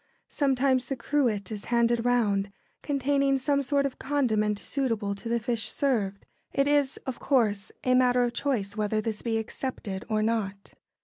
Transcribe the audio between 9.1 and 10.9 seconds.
be accepted or not.